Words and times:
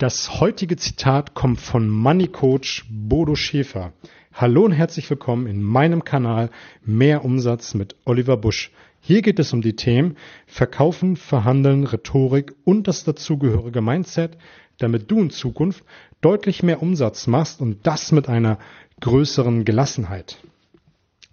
Das 0.00 0.40
heutige 0.40 0.78
Zitat 0.78 1.34
kommt 1.34 1.60
von 1.60 1.90
Money 1.90 2.28
Coach 2.28 2.86
Bodo 2.88 3.34
Schäfer. 3.34 3.92
Hallo 4.32 4.64
und 4.64 4.72
herzlich 4.72 5.10
willkommen 5.10 5.46
in 5.46 5.62
meinem 5.62 6.04
Kanal 6.04 6.48
Mehr 6.82 7.22
Umsatz 7.22 7.74
mit 7.74 7.96
Oliver 8.06 8.38
Busch. 8.38 8.70
Hier 9.02 9.20
geht 9.20 9.38
es 9.38 9.52
um 9.52 9.60
die 9.60 9.76
Themen 9.76 10.16
Verkaufen, 10.46 11.16
Verhandeln, 11.16 11.84
Rhetorik 11.84 12.54
und 12.64 12.88
das 12.88 13.04
dazugehörige 13.04 13.82
Mindset, 13.82 14.38
damit 14.78 15.10
du 15.10 15.20
in 15.20 15.28
Zukunft 15.28 15.84
deutlich 16.22 16.62
mehr 16.62 16.80
Umsatz 16.80 17.26
machst 17.26 17.60
und 17.60 17.86
das 17.86 18.10
mit 18.10 18.26
einer 18.26 18.58
größeren 19.02 19.66
Gelassenheit. 19.66 20.38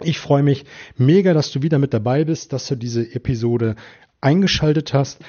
Ich 0.04 0.20
freue 0.20 0.44
mich 0.44 0.66
mega, 0.98 1.34
dass 1.34 1.52
du 1.52 1.62
wieder 1.62 1.80
mit 1.80 1.94
dabei 1.94 2.26
bist, 2.26 2.52
dass 2.52 2.68
du 2.68 2.76
diese 2.76 3.16
Episode 3.16 3.78
eingeschaltet 4.20 4.94
hast. 4.94 5.24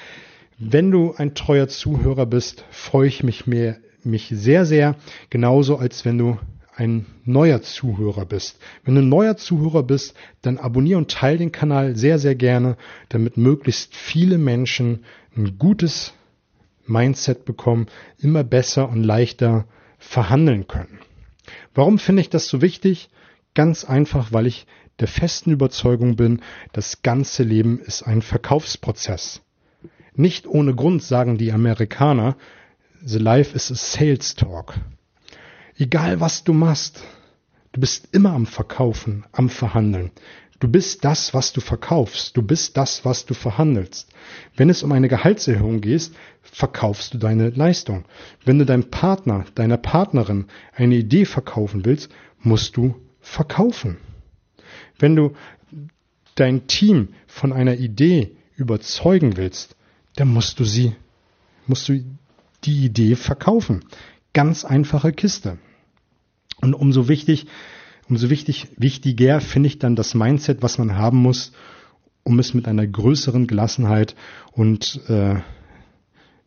Wenn 0.61 0.91
du 0.91 1.13
ein 1.15 1.35
treuer 1.35 1.69
Zuhörer 1.69 2.25
bist, 2.25 2.65
freue 2.69 3.07
ich 3.07 3.23
mich, 3.23 3.47
mehr, 3.47 3.77
mich 4.03 4.27
sehr, 4.27 4.65
sehr, 4.65 4.97
genauso 5.29 5.77
als 5.77 6.03
wenn 6.03 6.17
du 6.17 6.37
ein 6.75 7.05
neuer 7.23 7.61
Zuhörer 7.61 8.25
bist. 8.25 8.59
Wenn 8.83 8.95
du 8.95 9.01
ein 9.01 9.07
neuer 9.07 9.37
Zuhörer 9.37 9.83
bist, 9.83 10.15
dann 10.41 10.57
abonniere 10.57 10.97
und 10.97 11.09
teile 11.11 11.37
den 11.37 11.53
Kanal 11.53 11.95
sehr, 11.95 12.19
sehr 12.19 12.35
gerne, 12.35 12.75
damit 13.07 13.37
möglichst 13.37 13.95
viele 13.95 14.37
Menschen 14.37 15.05
ein 15.33 15.57
gutes 15.57 16.13
Mindset 16.85 17.45
bekommen, 17.45 17.87
immer 18.17 18.43
besser 18.43 18.89
und 18.89 19.01
leichter 19.01 19.65
verhandeln 19.97 20.67
können. 20.67 20.99
Warum 21.73 21.99
finde 21.99 22.21
ich 22.21 22.29
das 22.29 22.49
so 22.49 22.61
wichtig? 22.61 23.09
Ganz 23.53 23.85
einfach, 23.85 24.33
weil 24.33 24.45
ich 24.45 24.67
der 24.99 25.07
festen 25.07 25.51
Überzeugung 25.51 26.17
bin, 26.17 26.41
das 26.73 27.01
ganze 27.01 27.43
Leben 27.43 27.79
ist 27.79 28.03
ein 28.03 28.21
Verkaufsprozess. 28.21 29.41
Nicht 30.19 30.47
ohne 30.47 30.75
Grund 30.75 31.01
sagen 31.01 31.37
die 31.37 31.53
Amerikaner, 31.53 32.35
The 33.01 33.19
Life 33.19 33.55
is 33.55 33.71
a 33.71 33.75
Sales 33.75 34.35
Talk. 34.35 34.73
Egal 35.77 36.19
was 36.19 36.43
du 36.43 36.51
machst, 36.51 37.01
du 37.71 37.79
bist 37.79 38.09
immer 38.11 38.33
am 38.33 38.45
Verkaufen, 38.45 39.23
am 39.31 39.47
Verhandeln. 39.47 40.11
Du 40.59 40.67
bist 40.67 41.05
das, 41.05 41.33
was 41.33 41.53
du 41.53 41.61
verkaufst. 41.61 42.35
Du 42.35 42.41
bist 42.41 42.75
das, 42.75 43.05
was 43.05 43.25
du 43.27 43.33
verhandelst. 43.33 44.09
Wenn 44.57 44.69
es 44.69 44.83
um 44.83 44.91
eine 44.91 45.07
Gehaltserhöhung 45.07 45.79
geht, 45.79 46.11
verkaufst 46.41 47.13
du 47.13 47.17
deine 47.17 47.51
Leistung. 47.51 48.03
Wenn 48.43 48.59
du 48.59 48.65
deinem 48.65 48.89
Partner, 48.89 49.45
deiner 49.55 49.77
Partnerin 49.77 50.47
eine 50.75 50.95
Idee 50.95 51.23
verkaufen 51.23 51.85
willst, 51.85 52.11
musst 52.41 52.75
du 52.75 52.93
verkaufen. 53.21 53.99
Wenn 54.97 55.15
du 55.15 55.31
dein 56.35 56.67
Team 56.67 57.13
von 57.25 57.53
einer 57.53 57.75
Idee 57.75 58.35
überzeugen 58.57 59.37
willst, 59.37 59.77
dann 60.15 60.29
musst 60.29 60.59
du 60.59 60.63
sie, 60.63 60.95
musst 61.67 61.89
du 61.89 62.03
die 62.63 62.85
Idee 62.85 63.15
verkaufen. 63.15 63.85
Ganz 64.33 64.65
einfache 64.65 65.11
Kiste. 65.11 65.57
Und 66.61 66.73
umso 66.73 67.07
wichtig, 67.07 67.47
umso 68.09 68.29
wichtig, 68.29 68.67
wichtiger 68.77 69.39
finde 69.41 69.67
ich 69.67 69.79
dann 69.79 69.95
das 69.95 70.13
Mindset, 70.13 70.61
was 70.61 70.77
man 70.77 70.95
haben 70.95 71.17
muss, 71.19 71.53
um 72.23 72.37
es 72.39 72.53
mit 72.53 72.67
einer 72.67 72.85
größeren 72.85 73.47
Gelassenheit 73.47 74.15
und 74.51 75.01
äh, 75.07 75.35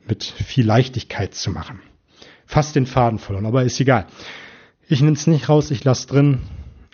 mit 0.06 0.24
viel 0.24 0.66
Leichtigkeit 0.66 1.34
zu 1.34 1.50
machen. 1.50 1.80
Fast 2.46 2.76
den 2.76 2.86
Faden 2.86 3.18
verloren, 3.18 3.46
aber 3.46 3.64
ist 3.64 3.80
egal. 3.80 4.06
Ich 4.88 5.00
nehme 5.00 5.16
es 5.16 5.26
nicht 5.26 5.48
raus, 5.48 5.70
ich 5.70 5.84
lasse 5.84 6.06
drin, 6.08 6.40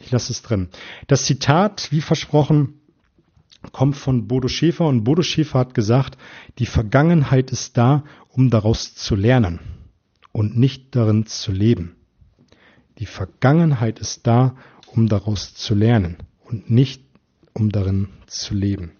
ich 0.00 0.10
lasse 0.10 0.32
es 0.32 0.42
drin. 0.42 0.69
Das 1.08 1.25
Zitat, 1.25 1.88
wie 1.91 2.00
versprochen, 2.00 2.80
kommt 3.73 3.97
von 3.97 4.28
Bodo 4.28 4.48
Schäfer 4.48 4.87
und 4.87 5.05
Bodo 5.05 5.23
Schäfer 5.23 5.59
hat 5.59 5.75
gesagt, 5.75 6.19
die 6.59 6.67
Vergangenheit 6.67 7.51
ist 7.51 7.77
da, 7.77 8.05
um 8.28 8.50
daraus 8.50 8.95
zu 8.95 9.15
lernen 9.15 9.61
und 10.33 10.56
nicht 10.56 10.95
darin 10.95 11.27
zu 11.27 11.53
leben. 11.53 11.97
Die 12.98 13.06
Vergangenheit 13.06 13.98
ist 13.98 14.27
da, 14.27 14.56
um 14.87 15.09
daraus 15.09 15.55
zu 15.55 15.75
lernen 15.75 16.19
und 16.45 16.70
nicht 16.70 17.03
um 17.53 17.71
darin 17.71 18.09
zu 18.27 18.55
leben. 18.55 18.93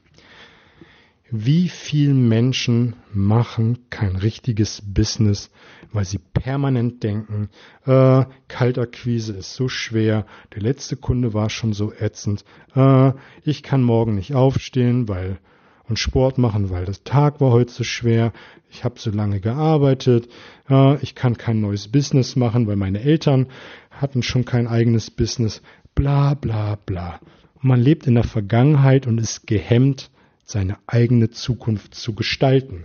Wie 1.31 1.69
viele 1.69 2.15
Menschen 2.15 2.97
machen 3.13 3.91
kein 3.91 4.17
richtiges 4.17 4.81
Business, 4.83 5.51
weil 5.93 6.07
sie 6.07 6.19
permanent 6.19 7.03
denken, 7.03 7.51
äh, 7.85 8.25
Kaltakquise 8.49 9.35
ist 9.35 9.53
so 9.53 9.69
schwer, 9.69 10.25
der 10.55 10.63
letzte 10.63 10.97
Kunde 10.97 11.35
war 11.35 11.51
schon 11.51 11.75
so 11.75 11.93
ätzend, 11.93 12.47
äh, 12.75 13.13
ich 13.43 13.63
kann 13.63 13.83
morgen 13.83 14.15
nicht 14.15 14.35
aufstehen, 14.35 15.07
weil 15.09 15.39
und 15.87 15.99
Sport 15.99 16.39
machen, 16.39 16.71
weil 16.71 16.87
das 16.87 17.03
Tag 17.03 17.43
war 17.43 17.51
heute 17.51 17.73
so 17.73 17.85
schwer, 17.85 18.33
ich 18.71 18.85
habe 18.85 18.99
so 18.99 19.11
lange 19.11 19.41
gearbeitet, 19.41 20.29
äh, 20.71 20.97
ich 21.03 21.15
kann 21.15 21.37
kein 21.37 21.61
neues 21.61 21.89
Business 21.89 22.37
machen, 22.37 22.67
weil 22.67 22.77
meine 22.77 23.03
Eltern 23.03 23.49
hatten 23.91 24.23
schon 24.23 24.47
kein 24.47 24.67
eigenes 24.67 25.11
Business, 25.11 25.61
bla 25.95 26.33
bla 26.33 26.77
bla. 26.77 27.21
Und 27.57 27.65
man 27.65 27.81
lebt 27.81 28.07
in 28.07 28.15
der 28.15 28.25
Vergangenheit 28.25 29.07
und 29.07 29.19
ist 29.19 29.47
gehemmt, 29.47 30.11
seine 30.49 30.79
eigene 30.87 31.31
Zukunft 31.31 31.95
zu 31.95 32.15
gestalten. 32.15 32.85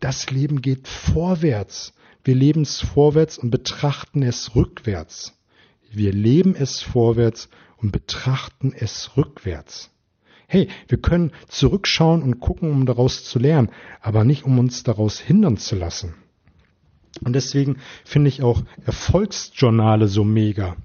Das 0.00 0.30
Leben 0.30 0.62
geht 0.62 0.88
vorwärts. 0.88 1.92
Wir 2.24 2.34
leben 2.34 2.62
es 2.62 2.80
vorwärts 2.80 3.36
und 3.36 3.50
betrachten 3.50 4.22
es 4.22 4.56
rückwärts. 4.56 5.38
Wir 5.92 6.12
leben 6.12 6.54
es 6.54 6.80
vorwärts 6.80 7.50
und 7.76 7.92
betrachten 7.92 8.72
es 8.74 9.16
rückwärts. 9.18 9.90
Hey, 10.46 10.68
wir 10.88 10.98
können 10.98 11.32
zurückschauen 11.48 12.22
und 12.22 12.40
gucken, 12.40 12.70
um 12.70 12.86
daraus 12.86 13.22
zu 13.22 13.38
lernen, 13.38 13.70
aber 14.00 14.24
nicht 14.24 14.44
um 14.44 14.58
uns 14.58 14.82
daraus 14.82 15.20
hindern 15.20 15.58
zu 15.58 15.76
lassen. 15.76 16.14
Und 17.22 17.34
deswegen 17.34 17.76
finde 18.04 18.28
ich 18.28 18.42
auch 18.42 18.62
Erfolgsjournale 18.86 20.08
so 20.08 20.24
mega. 20.24 20.76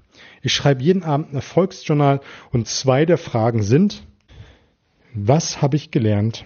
Ich 0.42 0.52
schreibe 0.52 0.82
jeden 0.82 1.02
Abend 1.02 1.30
ein 1.30 1.36
Erfolgsjournal 1.36 2.20
und 2.50 2.68
zwei 2.68 3.06
der 3.06 3.16
Fragen 3.16 3.62
sind, 3.62 4.04
was 5.14 5.62
habe 5.62 5.76
ich 5.76 5.90
gelernt 5.90 6.44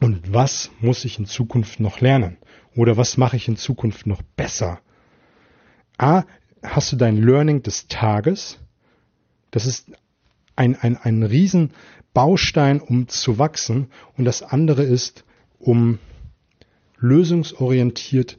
und 0.00 0.32
was 0.32 0.70
muss 0.80 1.04
ich 1.04 1.18
in 1.18 1.26
Zukunft 1.26 1.80
noch 1.80 2.00
lernen 2.00 2.36
oder 2.76 2.96
was 2.96 3.16
mache 3.16 3.36
ich 3.36 3.48
in 3.48 3.56
Zukunft 3.56 4.06
noch 4.06 4.22
besser. 4.36 4.80
A, 5.98 6.24
hast 6.62 6.92
du 6.92 6.96
dein 6.96 7.16
Learning 7.16 7.62
des 7.62 7.88
Tages. 7.88 8.58
Das 9.50 9.66
ist 9.66 9.90
ein, 10.54 10.76
ein, 10.76 10.96
ein 10.96 11.22
Riesenbaustein, 11.22 12.80
um 12.80 13.08
zu 13.08 13.38
wachsen. 13.38 13.88
Und 14.16 14.24
das 14.24 14.42
andere 14.42 14.82
ist, 14.82 15.24
um 15.58 15.98
lösungsorientiert 16.98 18.38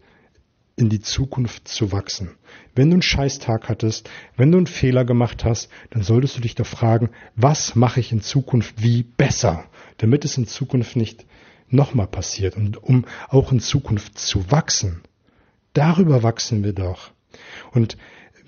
in 0.76 0.90
die 0.90 1.02
Zukunft 1.02 1.68
zu 1.68 1.92
wachsen. 1.92 2.32
Wenn 2.76 2.90
du 2.90 2.96
einen 2.96 3.02
Scheißtag 3.02 3.70
hattest, 3.70 4.10
wenn 4.36 4.52
du 4.52 4.58
einen 4.58 4.68
Fehler 4.68 5.06
gemacht 5.06 5.44
hast, 5.44 5.70
dann 5.92 6.04
solltest 6.04 6.38
du 6.38 6.42
dich 6.42 6.56
doch 6.56 6.66
fragen, 6.66 7.10
was 7.36 7.76
mache 7.76 8.00
ich 8.00 8.12
in 8.12 8.22
Zukunft 8.22 8.82
wie 8.82 9.04
besser, 9.04 9.66
damit 9.98 10.26
es 10.26 10.38
in 10.38 10.48
Zukunft 10.48 10.96
nicht 10.96 11.26
nochmal 11.70 12.08
passiert 12.08 12.56
und 12.56 12.82
um 12.82 13.06
auch 13.30 13.52
in 13.52 13.60
Zukunft 13.60 14.18
zu 14.18 14.52
wachsen. 14.52 15.02
Darüber 15.74 16.24
wachsen 16.24 16.64
wir 16.64 16.74
doch. 16.74 17.12
Und 17.72 17.98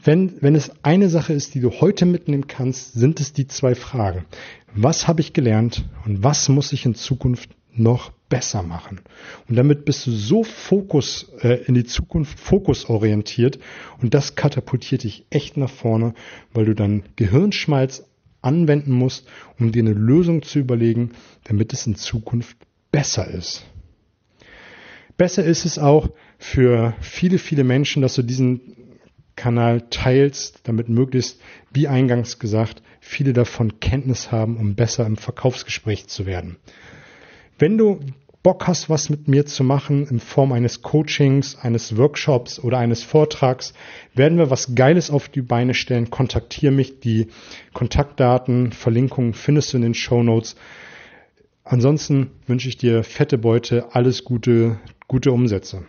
wenn, 0.03 0.41
wenn 0.41 0.55
es 0.55 0.71
eine 0.83 1.09
Sache 1.09 1.33
ist, 1.33 1.55
die 1.55 1.59
du 1.59 1.71
heute 1.81 2.05
mitnehmen 2.05 2.47
kannst, 2.47 2.93
sind 2.93 3.19
es 3.19 3.33
die 3.33 3.47
zwei 3.47 3.73
Fragen. 3.73 4.25
Was 4.73 5.07
habe 5.07 5.21
ich 5.21 5.33
gelernt 5.33 5.85
und 6.05 6.23
was 6.23 6.47
muss 6.49 6.73
ich 6.73 6.85
in 6.85 6.93
Zukunft 6.93 7.49
noch 7.77 8.11
besser 8.29 8.63
machen. 8.63 9.01
Und 9.47 9.55
damit 9.55 9.85
bist 9.85 10.07
du 10.07 10.11
so 10.11 10.43
Fokus 10.43 11.31
äh, 11.41 11.63
in 11.65 11.75
die 11.75 11.83
Zukunft 11.83 12.39
fokusorientiert 12.39 13.59
und 14.01 14.13
das 14.13 14.35
katapultiert 14.35 15.03
dich 15.03 15.25
echt 15.29 15.57
nach 15.57 15.69
vorne, 15.69 16.13
weil 16.53 16.65
du 16.65 16.73
dann 16.73 17.03
Gehirnschmalz 17.15 18.03
anwenden 18.41 18.91
musst, 18.91 19.27
um 19.59 19.71
dir 19.71 19.81
eine 19.81 19.93
Lösung 19.93 20.41
zu 20.41 20.59
überlegen, 20.59 21.11
damit 21.43 21.73
es 21.73 21.87
in 21.87 21.95
Zukunft 21.95 22.57
besser 22.91 23.27
ist. 23.27 23.65
Besser 25.17 25.43
ist 25.43 25.65
es 25.65 25.79
auch 25.79 26.09
für 26.37 26.93
viele, 26.99 27.37
viele 27.37 27.63
Menschen, 27.63 28.01
dass 28.01 28.15
du 28.15 28.21
diesen 28.21 28.75
Kanal 29.35 29.89
teilst, 29.89 30.61
damit 30.63 30.89
möglichst, 30.89 31.39
wie 31.71 31.87
eingangs 31.87 32.39
gesagt, 32.39 32.81
viele 32.99 33.33
davon 33.33 33.79
Kenntnis 33.79 34.31
haben, 34.31 34.57
um 34.57 34.75
besser 34.75 35.05
im 35.05 35.17
Verkaufsgespräch 35.17 36.07
zu 36.07 36.25
werden. 36.25 36.57
Wenn 37.57 37.77
du 37.77 37.99
Bock 38.43 38.67
hast, 38.67 38.89
was 38.91 39.09
mit 39.09 39.27
mir 39.27 39.45
zu 39.45 39.63
machen 39.63 40.05
in 40.05 40.19
Form 40.19 40.51
eines 40.51 40.83
Coachings, 40.83 41.57
eines 41.57 41.97
Workshops 41.97 42.59
oder 42.59 42.77
eines 42.77 43.01
Vortrags, 43.01 43.73
werden 44.13 44.37
wir 44.37 44.51
was 44.51 44.75
Geiles 44.75 45.09
auf 45.09 45.29
die 45.29 45.41
Beine 45.41 45.73
stellen. 45.73 46.11
Kontaktiere 46.11 46.71
mich. 46.71 46.99
Die 46.99 47.27
Kontaktdaten, 47.73 48.71
Verlinkungen 48.71 49.33
findest 49.33 49.73
du 49.73 49.77
in 49.77 49.83
den 49.83 49.93
Show 49.95 50.21
Notes. 50.21 50.55
Ansonsten 51.63 52.29
wünsche 52.45 52.69
ich 52.69 52.77
dir 52.77 53.03
fette 53.03 53.39
Beute, 53.39 53.95
alles 53.95 54.25
Gute, 54.25 54.79
gute 55.07 55.31
Umsätze. 55.31 55.83